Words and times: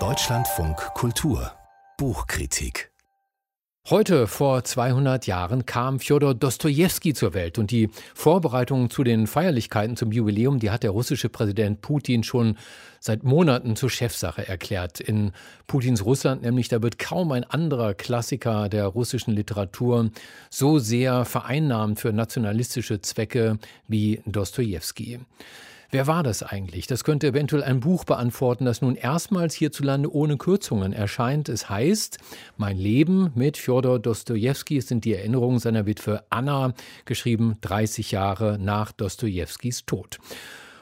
Deutschlandfunk 0.00 0.76
Kultur 0.94 1.52
Buchkritik 1.96 2.90
Heute 3.88 4.26
vor 4.26 4.64
200 4.64 5.28
Jahren 5.28 5.64
kam 5.64 6.00
Fjodor 6.00 6.34
Dostojewski 6.34 7.14
zur 7.14 7.34
Welt 7.34 7.56
und 7.56 7.70
die 7.70 7.90
Vorbereitungen 8.14 8.90
zu 8.90 9.04
den 9.04 9.28
Feierlichkeiten 9.28 9.96
zum 9.96 10.10
Jubiläum, 10.10 10.58
die 10.58 10.72
hat 10.72 10.82
der 10.82 10.90
russische 10.90 11.28
Präsident 11.28 11.82
Putin 11.82 12.24
schon 12.24 12.56
seit 12.98 13.22
Monaten 13.22 13.76
zur 13.76 13.90
Chefsache 13.90 14.48
erklärt. 14.48 14.98
In 14.98 15.30
Putins 15.68 16.04
Russland 16.04 16.42
nämlich, 16.42 16.66
da 16.66 16.82
wird 16.82 16.98
kaum 16.98 17.30
ein 17.30 17.44
anderer 17.44 17.94
Klassiker 17.94 18.68
der 18.68 18.86
russischen 18.86 19.34
Literatur 19.34 20.10
so 20.50 20.80
sehr 20.80 21.24
vereinnahmt 21.24 22.00
für 22.00 22.12
nationalistische 22.12 23.00
Zwecke 23.00 23.58
wie 23.86 24.20
Dostojewski. 24.26 25.20
Wer 25.94 26.08
war 26.08 26.24
das 26.24 26.42
eigentlich? 26.42 26.88
Das 26.88 27.04
könnte 27.04 27.28
eventuell 27.28 27.62
ein 27.62 27.78
Buch 27.78 28.02
beantworten, 28.02 28.64
das 28.64 28.82
nun 28.82 28.96
erstmals 28.96 29.54
hierzulande 29.54 30.12
ohne 30.12 30.36
Kürzungen 30.36 30.92
erscheint. 30.92 31.48
Es 31.48 31.68
heißt 31.68 32.18
Mein 32.56 32.76
Leben 32.78 33.30
mit 33.36 33.56
Fjodor 33.56 34.00
Dostojewski. 34.00 34.78
Es 34.78 34.88
sind 34.88 35.04
die 35.04 35.14
Erinnerungen 35.14 35.60
seiner 35.60 35.86
Witwe 35.86 36.24
Anna, 36.30 36.74
geschrieben 37.04 37.58
30 37.60 38.10
Jahre 38.10 38.58
nach 38.58 38.90
Dostojewskis 38.90 39.86
Tod. 39.86 40.18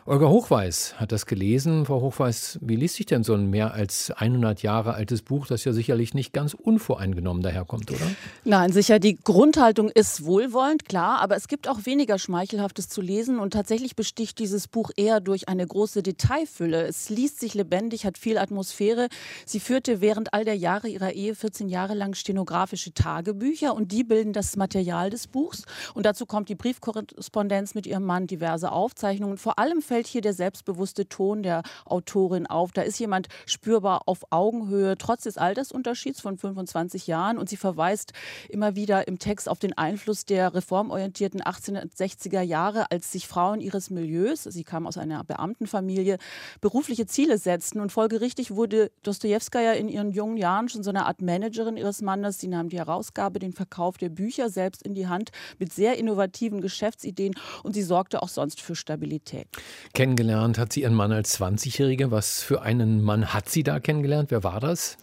Olga 0.05 0.29
Hochweiß 0.29 0.95
hat 0.97 1.13
das 1.13 1.27
gelesen. 1.27 1.87
Frau 1.87 2.01
Hochweiß, 2.01 2.59
wie 2.61 2.75
liest 2.75 2.97
sich 2.97 3.07
denn 3.07 3.23
so 3.23 3.35
ein 3.35 3.49
mehr 3.51 3.73
als 3.73 4.11
100 4.11 4.61
Jahre 4.61 4.95
altes 4.95 5.23
Buch, 5.23 5.47
das 5.47 5.65
ja 5.65 5.73
sicherlich 5.73 6.13
nicht 6.13 6.33
ganz 6.33 6.55
unvoreingenommen 6.55 7.41
daherkommt, 7.41 7.89
oder? 7.89 8.01
Nein, 8.45 8.73
sicher. 8.73 8.99
Die 8.99 9.17
Grundhaltung 9.17 9.91
ist 9.91 10.25
wohlwollend, 10.25 10.87
klar, 10.89 11.21
aber 11.21 11.37
es 11.37 11.47
gibt 11.47 11.69
auch 11.69 11.87
weniger 11.87 12.19
Schmeichelhaftes 12.19 12.89
zu 12.89 13.01
lesen 13.01 13.39
und 13.39 13.53
tatsächlich 13.53 13.95
besticht 13.95 14.41
dieses 14.41 14.67
Buch 14.67 14.91
eher 14.97 15.21
durch 15.21 15.49
eine 15.49 15.65
große 15.65 16.03
Detailfülle. 16.03 16.83
Es 16.83 17.09
liest 17.09 17.39
sich 17.39 17.55
lebendig, 17.55 18.05
hat 18.05 18.19
viel 18.19 18.39
Atmosphäre. 18.39 19.07
Sie 19.47 19.61
führte 19.61 20.01
während 20.01 20.35
all 20.35 20.45
der 20.45 20.57
Jahre 20.57 20.89
ihrer 20.89 21.13
Ehe 21.13 21.37
14 21.37 21.69
Jahre 21.69 21.95
lang 21.95 22.15
stenografische 22.15 22.93
Tagebücher 22.93 23.73
und 23.73 23.93
die 23.93 24.03
bilden 24.03 24.33
das 24.33 24.57
Material 24.57 25.11
des 25.11 25.29
Buchs. 25.29 25.63
Und 25.95 26.07
dazu 26.07 26.27
kommt 26.27 26.49
die 26.49 26.57
Briefkorrespondenz 26.57 27.77
mit 27.77 27.87
ihrem 27.87 28.05
Mann, 28.05 28.27
diverse 28.27 28.73
Aufzeichnungen. 28.73 29.39
Vor 29.39 29.61
allem 29.61 29.81
fällt 29.93 30.07
hier 30.07 30.23
der 30.23 30.33
selbstbewusste 30.33 31.07
Ton 31.07 31.43
der 31.43 31.63
Autorin 31.85 32.47
auf. 32.47 32.73
Da 32.73 32.81
ist 32.81 32.99
jemand 32.99 33.29
spürbar 33.45 34.05
auf 34.07 34.21
Augenhöhe, 34.31 34.97
trotz 34.97 35.25
des 35.25 35.37
Altersunterschieds 35.37 36.19
von 36.19 36.39
25 36.39 37.07
Jahren. 37.09 37.37
Und 37.37 37.51
sie 37.51 37.59
verweist 37.59 38.15
immer 38.49 38.75
wieder 38.75 39.07
im 39.07 39.19
Text 39.19 39.51
auf 39.51 39.59
den 39.59 39.77
Einfluss 39.77 40.25
der 40.25 40.55
reformorientierten 40.55 41.43
1860er 41.43 42.41
Jahre, 42.41 42.91
als 42.91 43.13
sich 43.13 43.29
Frauen 43.29 43.61
ihres 43.61 43.91
Milieus, 43.91 44.45
sie 44.45 44.65
kam 44.65 44.87
aus 44.87 44.97
einer 44.97 45.23
Beamtenfamilie, 45.25 46.17
berufliche 46.63 47.05
Ziele 47.05 47.37
setzten. 47.37 47.79
Und 47.79 47.93
folgerichtig 47.93 48.53
wurde 48.53 48.91
Dostojewskaja 49.03 49.73
in 49.73 49.91
ihren 49.91 50.11
jungen 50.11 50.39
Jahren 50.39 50.71
schon 50.71 50.83
so 50.83 50.89
eine 50.89 51.05
Art 51.05 51.21
Managerin 51.21 51.77
ihres 51.77 52.01
Mannes. 52.01 52.39
Sie 52.39 52.49
nahm 52.49 52.71
die 52.71 52.79
Herausgabe, 52.79 53.41
den 53.41 53.53
Verkauf 53.53 53.99
der 53.99 54.09
Bücher 54.09 54.49
selbst 54.49 54.83
in 54.83 54.95
die 54.95 55.09
Hand 55.09 55.33
mit 55.59 55.71
sehr 55.71 55.99
innovativen 55.99 56.63
Geschäftsideen 56.63 57.35
und 57.63 57.75
sie 57.75 57.83
sorgte 57.83 58.23
auch 58.23 58.31
sonst 58.31 58.63
für 58.63 58.75
Stabilität. 58.75 59.49
Kennengelernt 59.95 60.59
hat 60.59 60.73
sie 60.73 60.83
ihren 60.83 60.95
Mann 60.95 61.13
als 61.13 61.39
20-Jährige. 61.39 62.11
Was 62.11 62.43
für 62.43 62.63
einen 62.63 63.03
Mann 63.03 63.35
hat 63.35 63.49
sie 63.49 63.63
da 63.63 63.81
kennengelernt? 63.81 64.31
Wer 64.31 64.43
war 64.43 64.61
das? 64.61 64.97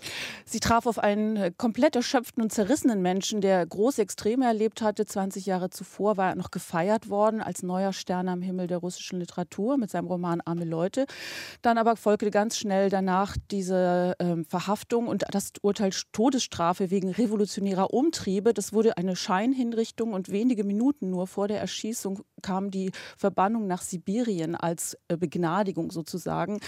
Sie 0.46 0.60
traf 0.60 0.86
auf 0.86 0.98
einen 0.98 1.36
äh, 1.36 1.52
komplett 1.56 1.96
erschöpften 1.96 2.42
und 2.42 2.52
zerrissenen 2.52 3.02
Menschen, 3.02 3.42
der 3.42 3.66
große 3.66 4.02
Extreme 4.02 4.46
erlebt 4.46 4.82
hatte. 4.82 5.06
20 5.06 5.46
Jahre 5.46 5.70
zuvor 5.70 6.18
war 6.18 6.30
er 6.30 6.36
noch 6.36 6.52
gefeiert 6.52 7.10
worden 7.10 7.42
als 7.42 7.64
neuer 7.64 7.94
Stern 7.94 8.28
am 8.28 8.42
Himmel 8.42 8.68
der 8.68 8.80
russischen 8.80 9.20
Literatur 9.20 9.78
mit 9.78 9.92
seinem 9.92 10.08
Roman 10.08 10.42
Arme 10.42 10.66
Leute. 10.66 11.06
Dann 11.62 11.78
aber 11.78 11.96
folgte 11.96 12.32
ganz 12.32 12.58
schnell 12.58 12.90
danach 12.90 13.38
diese 13.52 14.16
äh, 14.20 14.44
Verhaftung 14.48 15.08
und 15.08 15.24
das 15.32 15.52
Urteil 15.62 15.92
Todesstrafe 16.12 16.90
wegen 16.90 17.12
revolutionärer 17.12 17.94
Umtriebe. 17.94 18.54
Das 18.54 18.74
wurde 18.74 18.98
eine 18.98 19.16
Scheinhinrichtung 19.16 20.14
und 20.14 20.30
wenige 20.30 20.64
Minuten 20.64 21.10
nur 21.10 21.28
vor 21.28 21.48
der 21.48 21.60
Erschießung 21.60 22.22
kam 22.42 22.72
die 22.72 22.92
Verbannung 23.18 23.68
nach 23.68 23.82
Sibirien 23.82 24.56
als 24.56 24.98
äh, 25.08 25.18
Begnadigung 25.18 25.92
sozusagen. 25.92 26.60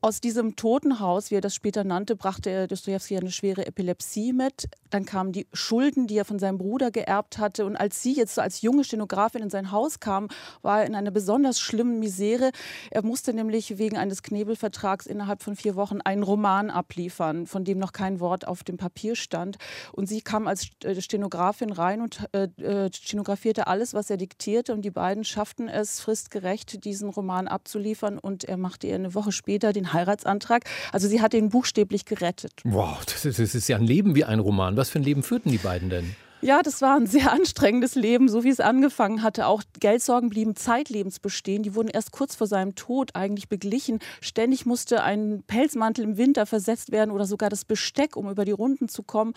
Aus 0.00 0.20
diesem 0.20 0.56
Totenhaus, 0.56 1.30
wie 1.30 1.36
er 1.36 1.40
das 1.40 1.54
später 1.54 1.84
nannte, 1.84 2.16
brachte 2.16 2.66
Dostoevsky 2.66 3.16
eine 3.16 3.30
schwere 3.30 3.66
Epilepsie 3.66 4.32
mit. 4.32 4.68
Dann 4.90 5.04
kamen 5.06 5.32
die 5.32 5.46
Schulden, 5.52 6.06
die 6.06 6.18
er 6.18 6.24
von 6.24 6.38
seinem 6.38 6.58
Bruder 6.58 6.90
geerbt 6.90 7.38
hatte. 7.38 7.64
Und 7.64 7.76
als 7.76 8.02
sie 8.02 8.14
jetzt 8.14 8.38
als 8.38 8.62
junge 8.62 8.84
Stenografin 8.84 9.42
in 9.42 9.50
sein 9.50 9.70
Haus 9.70 10.00
kam, 10.00 10.28
war 10.62 10.80
er 10.80 10.86
in 10.86 10.94
einer 10.94 11.10
besonders 11.10 11.60
schlimmen 11.60 11.98
Misere. 11.98 12.50
Er 12.90 13.04
musste 13.04 13.32
nämlich 13.32 13.78
wegen 13.78 13.96
eines 13.96 14.22
Knebelvertrags 14.22 15.06
innerhalb 15.06 15.42
von 15.42 15.56
vier 15.56 15.76
Wochen 15.76 16.00
einen 16.00 16.22
Roman 16.22 16.70
abliefern, 16.70 17.46
von 17.46 17.64
dem 17.64 17.78
noch 17.78 17.92
kein 17.92 18.20
Wort 18.20 18.46
auf 18.46 18.64
dem 18.64 18.76
Papier 18.76 19.16
stand. 19.16 19.56
Und 19.92 20.08
sie 20.08 20.20
kam 20.20 20.46
als 20.46 20.68
äh, 20.84 21.00
Stenografin 21.00 21.72
rein 21.72 22.00
und 22.00 22.26
äh, 22.32 22.48
äh, 22.62 22.90
stenografierte 22.92 23.66
alles, 23.66 23.94
was 23.94 24.10
er 24.10 24.16
diktierte. 24.16 24.72
Und 24.72 24.82
die 24.82 24.94
beiden 25.02 25.24
schafften 25.24 25.66
es 25.66 25.98
fristgerecht, 25.98 26.84
diesen 26.84 27.10
Roman 27.10 27.48
abzuliefern. 27.48 28.20
Und 28.20 28.44
er 28.44 28.56
machte 28.56 28.86
ihr 28.86 28.94
eine 28.94 29.16
Woche 29.16 29.32
später 29.32 29.72
den 29.72 29.92
Heiratsantrag. 29.92 30.62
Also 30.92 31.08
sie 31.08 31.20
hat 31.20 31.34
ihn 31.34 31.48
buchstäblich 31.48 32.04
gerettet. 32.04 32.52
Wow, 32.62 33.04
das 33.04 33.24
ist, 33.24 33.40
das 33.40 33.56
ist 33.56 33.66
ja 33.66 33.78
ein 33.78 33.82
Leben 33.82 34.14
wie 34.14 34.22
ein 34.22 34.38
Roman. 34.38 34.76
Was 34.76 34.90
für 34.90 35.00
ein 35.00 35.02
Leben 35.02 35.24
führten 35.24 35.50
die 35.50 35.58
beiden 35.58 35.90
denn? 35.90 36.14
Ja, 36.44 36.60
das 36.60 36.82
war 36.82 36.96
ein 36.96 37.06
sehr 37.06 37.30
anstrengendes 37.32 37.94
Leben, 37.94 38.28
so 38.28 38.42
wie 38.42 38.48
es 38.48 38.58
angefangen 38.58 39.22
hatte. 39.22 39.46
Auch 39.46 39.62
Geldsorgen 39.78 40.28
blieben 40.28 40.56
zeitlebens 40.56 41.20
bestehen. 41.20 41.62
Die 41.62 41.76
wurden 41.76 41.86
erst 41.86 42.10
kurz 42.10 42.34
vor 42.34 42.48
seinem 42.48 42.74
Tod 42.74 43.14
eigentlich 43.14 43.48
beglichen. 43.48 44.00
Ständig 44.20 44.66
musste 44.66 45.04
ein 45.04 45.44
Pelzmantel 45.46 46.02
im 46.02 46.16
Winter 46.16 46.44
versetzt 46.44 46.90
werden 46.90 47.12
oder 47.12 47.26
sogar 47.26 47.48
das 47.48 47.64
Besteck, 47.64 48.16
um 48.16 48.28
über 48.28 48.44
die 48.44 48.50
Runden 48.50 48.88
zu 48.88 49.04
kommen. 49.04 49.34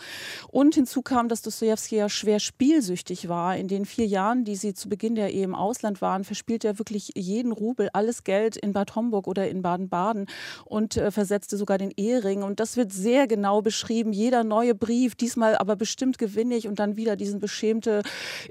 Und 0.48 0.74
hinzu 0.74 1.00
kam, 1.00 1.28
dass 1.28 1.42
Dostoevsky 1.42 1.94
ja 1.94 2.08
schwer 2.08 2.40
spielsüchtig 2.40 3.28
war. 3.28 3.56
In 3.56 3.68
den 3.68 3.84
vier 3.84 4.06
Jahren, 4.06 4.44
die 4.44 4.56
sie 4.56 4.74
zu 4.74 4.88
Beginn 4.88 5.14
der 5.14 5.32
Ehe 5.32 5.44
im 5.44 5.54
Ausland 5.54 6.00
waren, 6.00 6.24
verspielte 6.24 6.66
er 6.66 6.78
wirklich 6.80 7.12
jeden 7.14 7.52
Rubel, 7.52 7.88
alles 7.92 8.24
Geld 8.24 8.56
in 8.56 8.72
Bad 8.72 8.96
Homburg 8.96 9.28
oder 9.28 9.48
in 9.48 9.62
Baden-Baden 9.62 10.26
und 10.64 10.96
äh, 10.96 11.12
versetzte 11.12 11.56
sogar 11.56 11.78
den 11.78 11.92
Ehering. 11.96 12.42
Und 12.42 12.58
das 12.58 12.76
wird 12.76 12.92
sehr 12.92 13.28
genau 13.28 13.62
beschrieben. 13.62 14.12
Jeder 14.12 14.42
neue 14.42 14.74
Brief, 14.74 15.14
diesmal 15.14 15.56
aber 15.56 15.76
bestimmt 15.76 16.18
gewinnig 16.18 16.66
und 16.66 16.80
dann 16.80 16.95
wieder 16.96 17.16
diesen 17.16 17.40
beschämte 17.40 18.02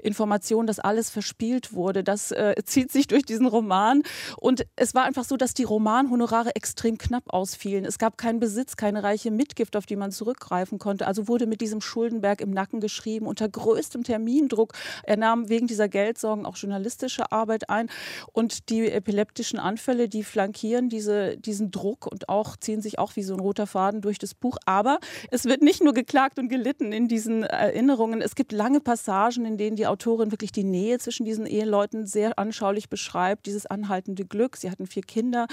Information, 0.02 0.66
dass 0.66 0.78
alles 0.78 1.10
verspielt 1.10 1.72
wurde. 1.72 2.04
Das 2.04 2.30
äh, 2.32 2.54
zieht 2.64 2.92
sich 2.92 3.06
durch 3.06 3.24
diesen 3.24 3.46
Roman. 3.46 4.02
Und 4.38 4.66
es 4.76 4.94
war 4.94 5.04
einfach 5.04 5.24
so, 5.24 5.36
dass 5.36 5.54
die 5.54 5.64
Romanhonorare 5.64 6.54
extrem 6.54 6.98
knapp 6.98 7.24
ausfielen. 7.32 7.84
Es 7.84 7.98
gab 7.98 8.18
keinen 8.18 8.40
Besitz, 8.40 8.76
keine 8.76 9.02
reiche 9.02 9.30
Mitgift, 9.30 9.76
auf 9.76 9.86
die 9.86 9.96
man 9.96 10.12
zurückgreifen 10.12 10.78
konnte. 10.78 11.06
Also 11.06 11.28
wurde 11.28 11.46
mit 11.46 11.60
diesem 11.60 11.80
Schuldenberg 11.80 12.40
im 12.40 12.50
Nacken 12.50 12.80
geschrieben, 12.80 13.26
unter 13.26 13.48
größtem 13.48 14.04
Termindruck. 14.04 14.72
Er 15.02 15.16
nahm 15.16 15.48
wegen 15.48 15.66
dieser 15.66 15.88
Geldsorgen 15.88 16.46
auch 16.46 16.56
journalistische 16.56 17.32
Arbeit 17.32 17.68
ein. 17.70 17.88
Und 18.32 18.68
die 18.70 18.90
epileptischen 18.90 19.58
Anfälle, 19.58 20.08
die 20.08 20.22
flankieren 20.22 20.88
diese, 20.88 21.36
diesen 21.36 21.70
Druck 21.70 22.06
und 22.06 22.28
auch 22.28 22.56
ziehen 22.56 22.80
sich 22.80 22.98
auch 22.98 23.16
wie 23.16 23.22
so 23.22 23.34
ein 23.34 23.40
roter 23.40 23.66
Faden 23.66 24.00
durch 24.00 24.18
das 24.18 24.34
Buch. 24.34 24.58
Aber 24.66 25.00
es 25.30 25.44
wird 25.44 25.62
nicht 25.62 25.82
nur 25.82 25.92
geklagt 25.92 26.38
und 26.38 26.48
gelitten 26.48 26.92
in 26.92 27.08
diesen 27.08 27.42
Erinnerungen. 27.42 28.20
Es 28.22 28.34
gibt 28.36 28.52
lange 28.52 28.80
Passagen, 28.80 29.44
in 29.44 29.56
denen 29.56 29.76
die 29.76 29.86
Autorin 29.86 30.30
wirklich 30.30 30.52
die 30.52 30.64
Nähe 30.64 30.98
zwischen 30.98 31.24
diesen 31.24 31.46
Eheleuten 31.46 32.06
sehr 32.06 32.38
anschaulich 32.38 32.88
beschreibt, 32.88 33.46
dieses 33.46 33.66
anhaltende 33.66 34.24
Glück. 34.24 34.56
Sie 34.56 34.70
hatten 34.70 34.86
vier 34.86 35.02
Kinder, 35.02 35.46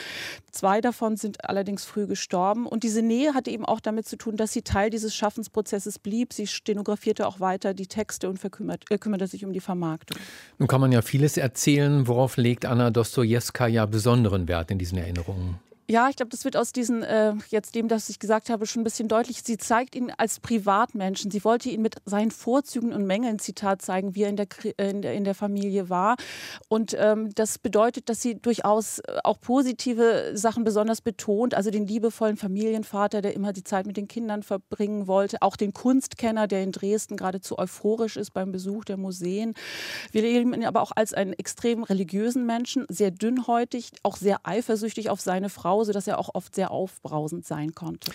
zwei 0.51 0.81
davon 0.81 1.17
sind 1.17 1.43
allerdings 1.45 1.85
früh 1.85 2.05
gestorben. 2.05 2.67
Und 2.67 2.83
diese 2.83 3.01
Nähe 3.01 3.33
hatte 3.33 3.49
eben 3.49 3.65
auch 3.65 3.79
damit 3.79 4.07
zu 4.07 4.17
tun, 4.17 4.37
dass 4.37 4.53
sie 4.53 4.61
Teil 4.61 4.89
dieses 4.89 5.15
Schaffensprozesses 5.15 5.99
blieb. 5.99 6.33
Sie 6.33 6.47
stenografierte 6.47 7.25
auch 7.27 7.39
weiter 7.39 7.73
die 7.73 7.87
Texte 7.87 8.29
und 8.29 8.39
äh, 8.43 8.97
kümmerte 8.97 9.27
sich 9.27 9.45
um 9.45 9.53
die 9.53 9.59
Vermarktung. 9.59 10.17
Nun 10.59 10.67
kann 10.67 10.81
man 10.81 10.91
ja 10.91 11.01
vieles 11.01 11.37
erzählen. 11.37 12.07
Worauf 12.07 12.37
legt 12.37 12.65
Anna 12.65 12.91
Dostojewska 12.91 13.67
ja 13.67 13.85
besonderen 13.85 14.47
Wert 14.47 14.71
in 14.71 14.77
diesen 14.77 14.97
Erinnerungen? 14.97 15.59
Ja, 15.89 16.07
ich 16.07 16.15
glaube, 16.15 16.29
das 16.29 16.45
wird 16.45 16.55
aus 16.55 16.71
diesen, 16.71 17.03
äh, 17.03 17.33
jetzt 17.49 17.75
dem, 17.75 17.89
das 17.89 18.07
ich 18.07 18.17
gesagt 18.17 18.49
habe, 18.49 18.65
schon 18.65 18.81
ein 18.81 18.83
bisschen 18.85 19.09
deutlich. 19.09 19.41
Sie 19.43 19.57
zeigt 19.57 19.95
ihn 19.95 20.13
als 20.17 20.39
Privatmenschen. 20.39 21.29
Sie 21.29 21.43
wollte 21.43 21.69
ihn 21.69 21.81
mit 21.81 21.95
seinen 22.05 22.31
Vorzügen 22.31 22.93
und 22.93 23.05
Mängeln, 23.05 23.37
Zitat, 23.37 23.81
zeigen, 23.81 24.15
wie 24.15 24.23
er 24.23 24.29
in 24.29 24.37
der, 24.37 24.47
äh, 24.77 24.89
in 24.91 25.01
der, 25.01 25.13
in 25.13 25.25
der 25.25 25.35
Familie 25.35 25.89
war. 25.89 26.15
Und 26.69 26.95
ähm, 26.97 27.35
das 27.35 27.59
bedeutet, 27.59 28.07
dass 28.07 28.21
sie 28.21 28.35
durchaus 28.35 28.99
äh, 28.99 29.17
auch 29.25 29.41
positive 29.41 30.31
Sachen 30.35 30.63
besonders 30.63 31.01
betont. 31.01 31.53
Also 31.53 31.69
den 31.69 31.85
liebevollen 31.85 32.37
Familienvater, 32.37 33.21
der 33.21 33.33
immer 33.33 33.51
die 33.51 33.65
Zeit 33.65 33.85
mit 33.85 33.97
den 33.97 34.07
Kindern 34.07 34.41
verbringen 34.41 35.07
wollte. 35.07 35.41
Auch 35.41 35.57
den 35.57 35.73
Kunstkenner, 35.73 36.47
der 36.47 36.63
in 36.63 36.71
Dresden 36.71 37.17
geradezu 37.17 37.59
euphorisch 37.59 38.15
ist 38.15 38.31
beim 38.31 38.53
Besuch 38.53 38.85
der 38.85 38.95
Museen. 38.95 39.53
Wir 40.13 40.21
leben 40.21 40.53
ihn 40.53 40.63
aber 40.63 40.81
auch 40.81 40.93
als 40.95 41.13
einen 41.13 41.33
extrem 41.33 41.83
religiösen 41.83 42.45
Menschen, 42.45 42.85
sehr 42.87 43.11
dünnhäutig, 43.11 43.91
auch 44.03 44.15
sehr 44.15 44.39
eifersüchtig 44.43 45.09
auf 45.09 45.19
seine 45.19 45.49
Frau 45.49 45.82
Hause, 45.83 45.91
dass 45.91 46.07
er 46.07 46.17
auch 46.17 46.29
oft 46.33 46.55
sehr 46.55 46.71
aufbrausend 46.71 47.45
sein 47.45 47.75
konnte. 47.75 48.09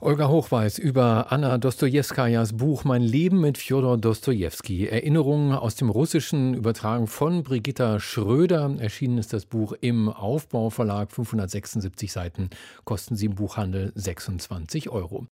Olga 0.00 0.26
Hochweiß 0.26 0.78
über 0.78 1.30
Anna 1.30 1.56
Dostojewskajas 1.56 2.56
Buch 2.56 2.82
Mein 2.82 3.02
Leben 3.02 3.40
mit 3.40 3.58
Fjodor 3.58 3.96
Dostojewski. 3.96 4.88
Erinnerungen 4.88 5.52
aus 5.52 5.76
dem 5.76 5.88
Russischen, 5.88 6.52
übertragen 6.54 7.06
von 7.06 7.44
Brigitta 7.44 8.00
Schröder. 8.00 8.74
Erschienen 8.80 9.18
ist 9.18 9.32
das 9.32 9.46
Buch 9.46 9.72
im 9.80 10.08
Aufbauverlag, 10.08 11.12
576 11.12 12.10
Seiten, 12.10 12.50
kosten 12.84 13.14
sie 13.14 13.26
im 13.26 13.36
Buchhandel 13.36 13.92
26 13.94 14.90
Euro. 14.90 15.28